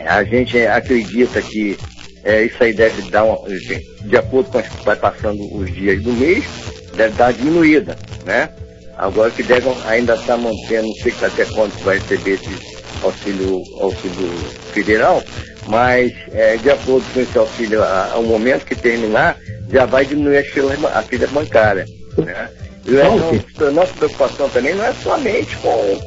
a 0.00 0.24
gente 0.24 0.58
acredita 0.66 1.40
que 1.40 1.76
é, 2.24 2.44
isso 2.44 2.62
aí 2.62 2.72
deve 2.72 3.02
dar, 3.10 3.24
uma, 3.24 3.38
de 3.48 4.16
acordo 4.16 4.50
com 4.50 4.62
que 4.62 4.84
vai 4.84 4.96
passando 4.96 5.40
os 5.54 5.72
dias 5.72 6.02
do 6.02 6.12
mês, 6.12 6.44
deve 6.96 7.14
dar 7.16 7.26
uma 7.26 7.32
diminuída, 7.32 7.96
né? 8.24 8.48
Agora 8.96 9.30
que 9.30 9.42
deve 9.42 9.68
ainda 9.86 10.14
estar 10.14 10.34
tá 10.34 10.36
mantendo, 10.36 10.88
não 10.88 10.94
sei 10.94 11.12
até 11.22 11.44
quando 11.46 11.72
vai 11.82 11.98
receber 11.98 12.34
esse 12.34 12.50
auxílio, 13.02 13.62
auxílio 13.80 14.28
federal, 14.72 15.22
mas 15.66 16.12
é, 16.32 16.56
de 16.56 16.70
acordo 16.70 17.04
com 17.12 17.20
esse 17.20 17.36
auxílio, 17.38 17.82
ao 17.82 18.22
momento 18.22 18.64
que 18.64 18.74
terminar, 18.74 19.36
já 19.70 19.86
vai 19.86 20.04
diminuir 20.04 20.38
a 20.38 20.44
fila, 20.44 20.74
a 20.94 21.02
fila 21.02 21.26
bancária. 21.28 21.86
Né? 22.16 22.48
E 22.86 23.00
a 23.00 23.04
nossa, 23.04 23.70
nossa 23.70 23.94
preocupação 23.94 24.48
também 24.50 24.74
não 24.74 24.84
é 24.84 24.92
somente 25.02 25.56
com, 25.56 26.00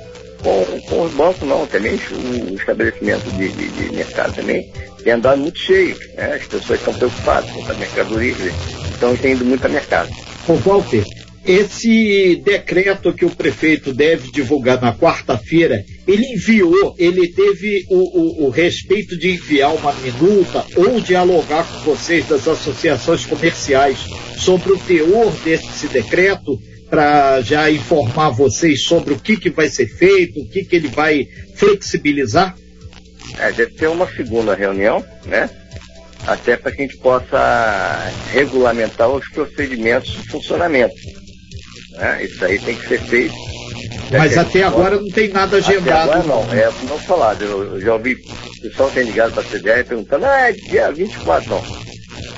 com, 0.44 0.82
com 0.82 1.02
os 1.02 1.12
bancos, 1.14 1.48
não, 1.48 1.66
também 1.66 1.96
o 1.96 2.56
estabelecimento 2.56 3.30
de, 3.32 3.50
de, 3.50 3.68
de 3.70 3.96
mercado 3.96 4.36
também 4.36 4.72
tem 5.04 5.14
andado 5.14 5.40
muito 5.40 5.58
cheio. 5.58 5.98
Né? 6.16 6.36
As 6.36 6.48
pessoas 6.48 6.80
estão 6.80 6.94
preocupadas 6.94 7.50
com 7.50 7.72
a 7.72 7.74
mercadoria, 7.76 8.36
estão 8.92 9.16
indo 9.24 9.46
muito 9.46 9.66
a 9.66 9.70
mercado. 9.70 10.10
Ô 10.48 10.54
Walter, 10.54 11.04
esse 11.48 12.36
decreto 12.44 13.14
que 13.14 13.24
o 13.24 13.30
prefeito 13.30 13.94
deve 13.94 14.30
divulgar 14.32 14.82
na 14.82 14.94
quarta-feira, 14.94 15.84
ele 16.06 16.34
enviou, 16.34 16.94
ele 17.00 17.30
teve 17.30 17.86
o, 17.90 17.96
o, 17.96 18.48
o, 18.48 18.50
respeito 18.50 19.18
de 19.18 19.32
enviar 19.32 19.74
uma 19.74 19.94
minuta 19.94 20.66
ou 20.76 21.00
dialogar 21.00 21.64
com 21.64 21.96
vocês 21.96 22.28
das 22.28 22.46
associações 22.48 23.26
comerciais 23.26 23.98
sobre 24.38 24.74
o 24.74 24.78
teor 24.78 25.32
desse 25.44 25.88
decreto 25.88 26.60
para 26.90 27.42
já 27.42 27.72
informar 27.72 28.30
vocês 28.30 28.84
sobre 28.84 29.14
o 29.14 29.20
que, 29.20 29.38
que 29.38 29.50
vai 29.50 29.70
ser 29.70 29.88
feito, 29.88 30.42
o 30.42 30.50
que, 30.50 30.66
que 30.66 30.76
ele 30.76 30.90
vai 30.90 31.28
flexibilizar? 31.56 32.56
É, 33.38 33.52
deve 33.52 33.72
ter 33.72 33.88
uma 33.88 34.08
segunda 34.10 34.54
reunião, 34.54 35.04
né? 35.26 35.50
Até 36.26 36.58
para 36.58 36.72
que 36.72 36.82
a 36.82 36.86
gente 36.86 36.98
possa 36.98 38.12
regulamentar 38.34 39.10
os 39.10 39.28
procedimentos 39.30 40.12
de 40.12 40.30
funcionamento. 40.30 40.96
Né? 41.98 42.24
Isso 42.24 42.46
aí 42.46 42.60
tem 42.60 42.76
que 42.76 42.88
ser 42.88 43.02
feito. 43.02 43.36
Mas 44.12 44.38
até 44.38 44.64
agora 44.64 44.98
não 44.98 45.10
tem 45.10 45.30
nada 45.30 45.58
agendado. 45.58 46.12
Até 46.12 46.20
agora 46.20 46.24
não, 46.24 46.54
é 46.54 46.72
não 46.88 46.98
falado. 47.00 47.44
Eu, 47.44 47.74
eu 47.74 47.82
já 47.82 47.94
ouvi 47.94 48.18
o 48.58 48.62
pessoal 48.62 48.90
tem 48.90 49.04
ligado 49.04 49.34
para 49.34 49.44
a 49.44 49.46
CDR 49.46 49.84
perguntando, 49.84 50.26
ah, 50.26 50.50
é 50.50 50.52
dia 50.52 50.92
24, 50.92 51.50
não. 51.50 51.64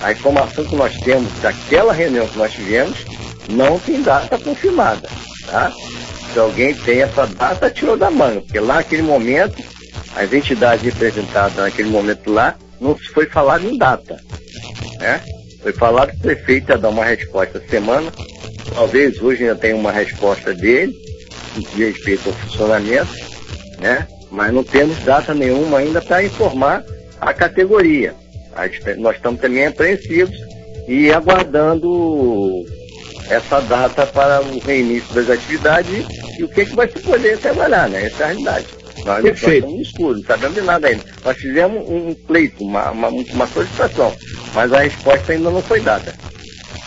A 0.01 0.11
informação 0.11 0.65
que 0.65 0.75
nós 0.75 0.95
temos 0.97 1.31
daquela 1.41 1.93
reunião 1.93 2.27
que 2.27 2.37
nós 2.37 2.51
tivemos 2.51 3.05
não 3.49 3.79
tem 3.79 4.01
data 4.01 4.37
confirmada. 4.37 5.07
Tá? 5.45 5.71
Se 6.33 6.39
alguém 6.39 6.75
tem 6.75 7.01
essa 7.01 7.25
data, 7.25 7.69
tirou 7.69 7.97
da 7.97 8.11
manga, 8.11 8.41
porque 8.41 8.59
lá 8.59 8.75
naquele 8.75 9.01
momento, 9.01 9.63
as 10.15 10.31
entidades 10.31 10.83
representadas 10.83 11.55
naquele 11.55 11.89
momento 11.89 12.31
lá, 12.31 12.55
não 12.81 12.97
se 12.97 13.07
foi 13.09 13.25
falado 13.25 13.65
em 13.65 13.77
data. 13.77 14.19
Né? 14.99 15.21
Foi 15.61 15.71
falado 15.73 16.11
que 16.11 16.17
o 16.17 16.21
prefeito 16.21 16.71
ia 16.71 16.77
dar 16.77 16.89
uma 16.89 17.05
resposta 17.05 17.63
semana, 17.69 18.11
Talvez 18.73 19.21
hoje 19.21 19.43
ainda 19.43 19.55
tenha 19.55 19.75
uma 19.75 19.91
resposta 19.91 20.53
dele, 20.53 20.93
diz 21.75 21.95
respeito 21.95 22.29
ao 22.29 22.35
funcionamento, 22.35 23.11
né? 23.79 24.07
mas 24.31 24.53
não 24.53 24.63
temos 24.63 24.97
data 24.99 25.33
nenhuma 25.33 25.79
ainda 25.79 26.01
para 26.01 26.23
informar 26.23 26.83
a 27.19 27.33
categoria. 27.33 28.13
Nós 28.97 29.15
estamos 29.15 29.41
também 29.41 29.65
apreensivos 29.65 30.35
e 30.87 31.11
aguardando 31.11 32.65
essa 33.29 33.59
data 33.61 34.05
para 34.07 34.41
o 34.41 34.59
reinício 34.59 35.13
das 35.13 35.29
atividades 35.29 36.05
e 36.37 36.43
o 36.43 36.49
que, 36.49 36.61
é 36.61 36.65
que 36.65 36.75
vai 36.75 36.87
se 36.87 36.99
poder 36.99 37.37
trabalhar, 37.37 37.87
né? 37.89 38.05
Essa 38.05 38.23
é 38.23 38.25
a 38.25 38.27
realidade. 38.27 38.65
Nós, 39.05 39.23
nós 39.23 39.43
estamos 39.43 39.75
no 39.75 39.81
escuro, 39.81 40.17
não 40.17 40.23
sabemos 40.25 40.55
de 40.55 40.61
nada 40.61 40.87
ainda. 40.87 41.03
Nós 41.23 41.37
fizemos 41.37 41.87
um 41.87 42.13
pleito, 42.13 42.63
uma, 42.63 42.91
uma, 42.91 43.07
uma 43.07 43.47
solicitação, 43.47 44.13
mas 44.53 44.73
a 44.73 44.79
resposta 44.79 45.31
ainda 45.31 45.49
não 45.49 45.61
foi 45.61 45.79
dada. 45.79 46.13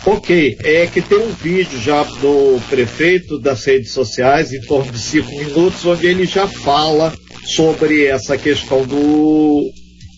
Ok, 0.05 0.57
é 0.61 0.85
que 0.85 1.01
tem 1.01 1.17
um 1.17 1.31
vídeo 1.31 1.79
já 1.79 2.03
do 2.03 2.59
prefeito 2.69 3.39
das 3.39 3.63
redes 3.63 3.91
sociais, 3.91 4.51
em 4.51 4.59
torno 4.61 4.91
de 4.91 4.99
cinco 4.99 5.29
minutos, 5.29 5.85
onde 5.85 6.05
ele 6.05 6.25
já 6.25 6.45
fala 6.45 7.13
sobre 7.45 8.05
essa 8.05 8.37
questão 8.37 8.85
do, 8.85 9.71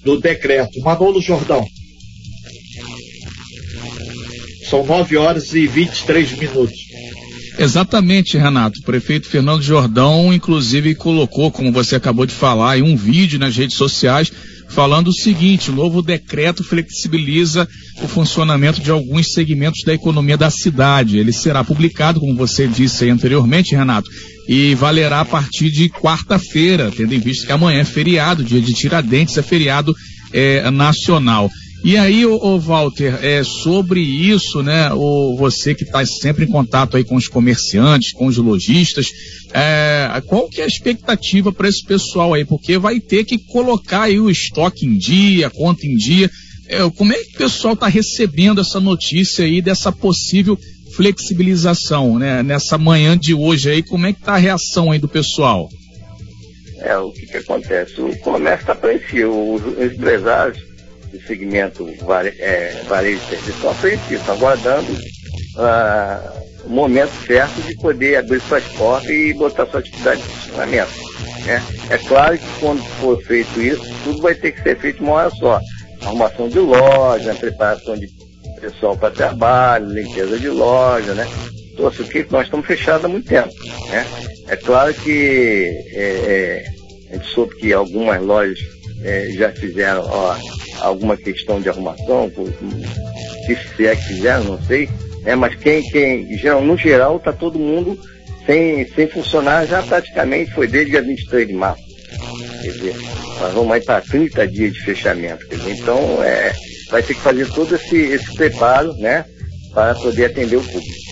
do 0.03 0.19
decreto. 0.19 0.79
Manolo 0.81 1.21
Jordão. 1.21 1.63
São 4.67 4.83
9 4.83 5.17
horas 5.17 5.53
e 5.53 5.67
23 5.67 6.31
minutos. 6.39 6.75
Exatamente, 7.59 8.37
Renato. 8.37 8.79
O 8.79 8.83
prefeito 8.83 9.29
Fernando 9.29 9.61
Jordão, 9.61 10.33
inclusive, 10.33 10.95
colocou, 10.95 11.51
como 11.51 11.71
você 11.71 11.95
acabou 11.95 12.25
de 12.25 12.33
falar, 12.33 12.77
um 12.81 12.95
vídeo 12.95 13.37
nas 13.37 13.55
redes 13.55 13.77
sociais 13.77 14.31
falando 14.69 15.09
o 15.09 15.13
seguinte: 15.13 15.71
o 15.71 15.75
novo 15.75 16.01
decreto 16.01 16.63
flexibiliza 16.63 17.67
o 18.01 18.07
funcionamento 18.07 18.81
de 18.81 18.91
alguns 18.91 19.31
segmentos 19.31 19.81
da 19.85 19.93
economia 19.93 20.37
da 20.37 20.49
cidade. 20.49 21.17
Ele 21.17 21.31
será 21.31 21.63
publicado, 21.63 22.19
como 22.19 22.35
você 22.35 22.67
disse 22.67 23.09
anteriormente, 23.09 23.75
Renato, 23.75 24.09
e 24.47 24.75
valerá 24.75 25.21
a 25.21 25.25
partir 25.25 25.71
de 25.71 25.89
quarta-feira, 25.89 26.91
tendo 26.95 27.13
em 27.13 27.19
vista 27.19 27.47
que 27.47 27.51
amanhã 27.51 27.81
é 27.81 27.85
feriado, 27.85 28.43
dia 28.43 28.61
de 28.61 28.73
Tiradentes 28.73 29.37
é 29.37 29.41
feriado 29.41 29.93
é, 30.33 30.69
nacional. 30.69 31.49
E 31.85 31.97
aí, 31.97 32.25
o, 32.25 32.59
Walter, 32.59 33.23
é, 33.23 33.43
sobre 33.43 33.99
isso, 33.99 34.63
né, 34.63 34.91
o, 34.91 35.35
você 35.37 35.75
que 35.75 35.83
está 35.83 36.03
sempre 36.03 36.45
em 36.45 36.47
contato 36.47 36.97
aí 36.97 37.03
com 37.03 37.15
os 37.15 37.27
comerciantes, 37.27 38.11
com 38.11 38.25
os 38.25 38.37
lojistas, 38.37 39.05
é, 39.53 40.19
qual 40.25 40.49
que 40.49 40.61
é 40.61 40.63
a 40.63 40.67
expectativa 40.67 41.53
para 41.53 41.69
esse 41.69 41.85
pessoal 41.85 42.33
aí? 42.33 42.43
Porque 42.43 42.79
vai 42.79 42.99
ter 42.99 43.23
que 43.23 43.37
colocar 43.37 44.01
aí 44.01 44.19
o 44.19 44.31
estoque 44.31 44.83
em 44.83 44.97
dia, 44.97 45.45
a 45.45 45.51
conta 45.51 45.85
em 45.85 45.95
dia. 45.95 46.27
É, 46.67 46.89
como 46.89 47.13
é 47.13 47.17
que 47.17 47.35
o 47.35 47.37
pessoal 47.37 47.75
está 47.75 47.87
recebendo 47.87 48.61
essa 48.61 48.79
notícia 48.79 49.45
aí 49.45 49.61
dessa 49.61 49.91
possível 49.91 50.57
flexibilização, 50.95 52.17
né? 52.17 52.41
Nessa 52.41 52.79
manhã 52.79 53.15
de 53.15 53.35
hoje 53.35 53.69
aí, 53.69 53.83
como 53.83 54.07
é 54.07 54.11
que 54.11 54.21
está 54.21 54.33
a 54.33 54.37
reação 54.37 54.91
aí 54.91 54.97
do 54.97 55.07
pessoal? 55.07 55.69
É, 56.79 56.97
o 56.97 57.11
que, 57.11 57.27
que 57.27 57.37
acontece? 57.37 58.01
O 58.01 58.17
comércio 58.21 58.61
está 58.61 58.73
apreensivo, 58.73 59.53
os 59.53 59.93
empresários 59.93 60.74
do 61.17 61.27
segmento 61.27 61.85
vare, 62.05 62.29
é, 62.39 62.81
varejo 62.87 63.19
de 63.19 63.29
serviço 63.29 63.51
estão 63.51 63.71
apreensivos, 63.71 64.19
estão 64.19 64.35
aguardando 64.35 64.91
uh, 64.91 66.65
o 66.65 66.69
momento 66.69 67.11
certo 67.25 67.61
de 67.61 67.75
poder 67.75 68.17
abrir 68.17 68.41
suas 68.41 68.63
portas 68.69 69.09
e 69.09 69.33
botar 69.33 69.65
sua 69.67 69.79
atividade 69.79 70.21
de 70.21 70.27
funcionamento. 70.27 70.91
Né? 71.45 71.63
É 71.89 71.97
claro 71.99 72.37
que 72.37 72.59
quando 72.59 72.83
for 72.99 73.21
feito 73.23 73.61
isso, 73.61 73.83
tudo 74.03 74.21
vai 74.21 74.35
ter 74.35 74.51
que 74.51 74.63
ser 74.63 74.77
feito 74.77 75.03
uma 75.03 75.13
hora 75.13 75.29
só. 75.31 75.59
Arrumação 76.01 76.49
de 76.49 76.59
loja, 76.59 77.33
preparação 77.35 77.97
de 77.97 78.07
pessoal 78.59 78.97
para 78.97 79.11
trabalho, 79.11 79.89
limpeza 79.89 80.37
de 80.37 80.49
loja, 80.49 81.13
né? 81.13 81.27
Então, 81.73 81.87
assim, 81.87 82.03
que 82.03 82.25
nós 82.31 82.45
estamos 82.45 82.65
fechados 82.65 83.05
há 83.05 83.07
muito 83.07 83.27
tempo. 83.27 83.49
Né? 83.89 84.05
É 84.47 84.55
claro 84.55 84.93
que 84.93 85.69
é, 85.93 86.01
é, 86.01 86.65
a 87.11 87.15
gente 87.15 87.27
soube 87.33 87.55
que 87.55 87.73
algumas 87.73 88.21
lojas 88.21 88.59
é, 89.03 89.29
já 89.31 89.51
fizeram 89.51 90.01
ó, 90.05 90.35
alguma 90.81 91.17
questão 91.17 91.61
de 91.61 91.69
arrumação, 91.69 92.31
se 93.75 93.85
é 93.85 93.95
que 93.95 94.07
fizeram, 94.07 94.43
não 94.43 94.61
sei, 94.63 94.89
né? 95.21 95.35
mas 95.35 95.55
quem, 95.55 95.83
quem 95.89 96.37
geral, 96.37 96.61
no 96.61 96.77
geral, 96.77 97.17
está 97.17 97.31
todo 97.31 97.59
mundo 97.59 97.99
sem, 98.45 98.87
sem 98.93 99.07
funcionar 99.07 99.65
já 99.65 99.81
praticamente 99.81 100.51
foi 100.51 100.67
desde 100.67 100.91
dia 100.91 101.01
23 101.01 101.47
de 101.47 101.53
março. 101.53 101.83
Quer 102.61 102.71
dizer, 102.71 102.95
nós 103.39 103.53
vamos 103.53 103.71
aí 103.71 103.81
para 103.81 104.01
30 104.01 104.47
dias 104.47 104.73
de 104.73 104.83
fechamento. 104.83 105.47
Dizer, 105.49 105.71
então, 105.71 106.23
é, 106.23 106.53
vai 106.89 107.03
ter 107.03 107.13
que 107.13 107.21
fazer 107.21 107.47
todo 107.49 107.75
esse, 107.75 107.97
esse 107.97 108.33
preparo, 108.35 108.93
né, 108.93 109.25
para 109.73 109.93
poder 109.95 110.25
atender 110.25 110.57
o 110.57 110.63
público. 110.63 111.05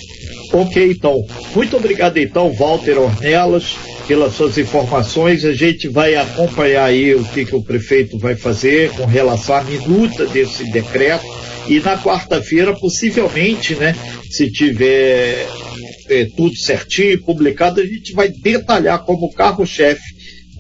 Ok, 0.54 0.92
então. 0.92 1.26
Muito 1.56 1.78
obrigado, 1.78 2.18
então, 2.18 2.52
Walter 2.54 2.98
Ornelas, 2.98 3.76
pelas 4.08 4.36
suas 4.36 4.58
informações. 4.58 5.46
A 5.46 5.54
gente 5.54 5.88
vai 5.88 6.16
acompanhar 6.16 6.86
aí 6.86 7.16
o 7.16 7.24
que, 7.24 7.46
que 7.46 7.56
o 7.56 7.64
prefeito 7.64 8.18
vai 8.18 8.36
fazer 8.36 8.92
com 8.92 9.06
relação 9.06 9.56
à 9.56 9.64
minuta 9.64 10.26
desse 10.26 10.70
decreto. 10.72 11.26
E 11.68 11.80
na 11.80 11.98
quarta-feira, 11.98 12.74
possivelmente, 12.78 13.74
né, 13.76 13.96
se 14.30 14.52
tiver 14.52 15.48
é, 16.10 16.26
tudo 16.36 16.56
certinho, 16.58 17.22
publicado, 17.24 17.80
a 17.80 17.86
gente 17.86 18.14
vai 18.14 18.30
detalhar 18.30 19.04
como 19.06 19.32
carro-chefe 19.32 20.02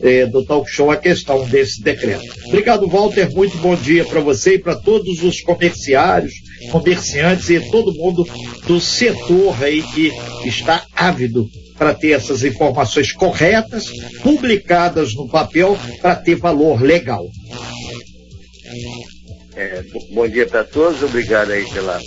é, 0.01 0.25
do 0.25 0.45
talk 0.45 0.69
show 0.69 0.89
a 0.91 0.97
questão 0.97 1.45
desse 1.47 1.81
decreto. 1.81 2.23
Obrigado, 2.47 2.87
Walter. 2.87 3.29
Muito 3.33 3.57
bom 3.57 3.75
dia 3.75 4.05
para 4.05 4.21
você 4.21 4.55
e 4.55 4.59
para 4.59 4.75
todos 4.75 5.23
os 5.23 5.41
comerciários, 5.41 6.33
comerciantes 6.71 7.49
e 7.49 7.59
todo 7.69 7.93
mundo 7.93 8.25
do 8.65 8.79
setor 8.79 9.61
aí 9.61 9.81
que 9.81 10.11
está 10.45 10.85
ávido 10.95 11.49
para 11.77 11.93
ter 11.93 12.11
essas 12.11 12.43
informações 12.43 13.11
corretas, 13.11 13.89
publicadas 14.21 15.13
no 15.15 15.27
papel, 15.27 15.77
para 16.01 16.15
ter 16.15 16.35
valor 16.35 16.81
legal. 16.81 17.25
É, 19.55 19.83
bom 20.13 20.27
dia 20.27 20.47
para 20.47 20.63
todos, 20.63 21.03
obrigado 21.03 21.51
aí 21.51 21.63
pela, 21.71 21.99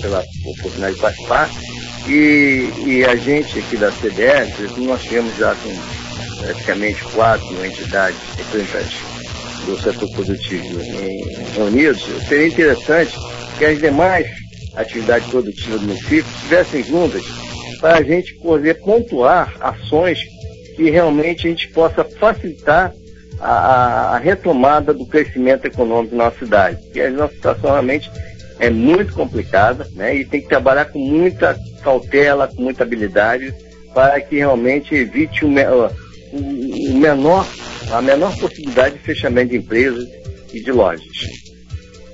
pela 0.00 0.24
oportunidade 0.56 0.94
de 0.94 1.00
participar. 1.00 1.50
E, 2.08 2.70
e 2.86 3.04
a 3.04 3.16
gente 3.16 3.58
aqui 3.58 3.76
da 3.76 3.90
CDR, 3.92 4.46
nós 4.78 5.02
tivemos 5.02 5.36
já 5.36 5.54
com 5.56 5.74
praticamente 6.38 7.02
quatro 7.14 7.64
entidades 7.64 8.18
representantes 8.36 8.98
do 9.66 9.82
setor 9.82 10.08
produtivo 10.12 10.78
reunidos, 11.54 12.02
seria 12.28 12.46
interessante 12.46 13.12
que 13.58 13.64
as 13.64 13.78
demais 13.78 14.26
atividades 14.76 15.28
produtivas 15.28 15.80
do 15.80 15.86
município 15.88 16.24
estivessem 16.36 16.84
juntas 16.84 17.45
para 17.80 17.98
a 17.98 18.02
gente 18.02 18.34
poder 18.36 18.74
pontuar 18.80 19.56
ações 19.60 20.18
que 20.76 20.90
realmente 20.90 21.46
a 21.46 21.50
gente 21.50 21.68
possa 21.68 22.04
facilitar 22.04 22.92
a, 23.40 24.16
a 24.16 24.18
retomada 24.18 24.92
do 24.92 25.06
crescimento 25.06 25.66
econômico 25.66 26.14
na 26.14 26.24
nossa 26.24 26.38
cidade. 26.38 26.82
Porque 26.82 27.00
a 27.00 27.10
nossa 27.10 27.34
situação 27.34 27.70
realmente 27.70 28.10
é 28.58 28.70
muito 28.70 29.12
complicada 29.12 29.86
né, 29.92 30.16
e 30.16 30.24
tem 30.24 30.40
que 30.40 30.48
trabalhar 30.48 30.86
com 30.86 30.98
muita 30.98 31.56
cautela, 31.82 32.48
com 32.48 32.62
muita 32.62 32.82
habilidade, 32.82 33.54
para 33.94 34.20
que 34.20 34.36
realmente 34.36 34.94
evite 34.94 35.44
o, 35.44 35.48
o 35.48 36.94
menor, 36.94 37.46
a 37.90 38.02
menor 38.02 38.36
possibilidade 38.38 38.96
de 38.96 39.02
fechamento 39.02 39.50
de 39.50 39.58
empresas 39.58 40.04
e 40.52 40.62
de 40.62 40.72
lojas. 40.72 41.04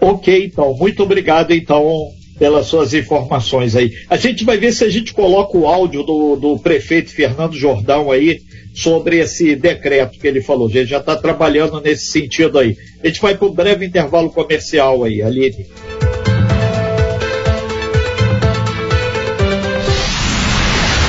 Ok, 0.01 0.47
então, 0.47 0.75
muito 0.75 1.03
obrigado 1.03 1.53
então 1.53 2.09
pelas 2.43 2.67
suas 2.67 2.93
informações 2.93 3.77
aí. 3.77 3.93
A 4.11 4.17
gente 4.17 4.43
vai 4.43 4.59
ver 4.59 4.73
se 4.73 4.83
a 4.83 4.89
gente 4.89 5.15
coloca 5.15 5.57
o 5.57 5.69
áudio 5.69 6.03
do, 6.03 6.35
do 6.35 6.59
prefeito 6.59 7.15
Fernando 7.15 7.55
Jordão 7.55 8.11
aí 8.11 8.41
sobre 8.75 9.21
esse 9.21 9.55
decreto 9.55 10.19
que 10.19 10.27
ele 10.27 10.43
falou. 10.43 10.67
A 10.67 10.71
gente 10.73 10.89
já 10.89 10.99
está 10.99 11.15
trabalhando 11.15 11.81
nesse 11.81 12.07
sentido 12.07 12.59
aí. 12.59 12.77
A 13.01 13.07
gente 13.07 13.21
vai 13.21 13.37
para 13.37 13.47
um 13.47 13.53
breve 13.53 13.87
intervalo 13.87 14.29
comercial 14.29 15.05
aí, 15.05 15.23
Aline. 15.23 15.69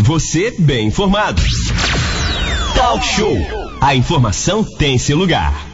Você 0.04 0.54
bem 0.60 0.86
informado. 0.86 1.42
Talk 2.76 3.04
Show. 3.04 3.38
A 3.82 3.96
informação 3.96 4.64
tem 4.64 5.00
seu 5.00 5.18
lugar. 5.18 5.66